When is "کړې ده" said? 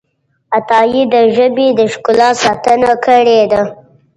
3.05-3.61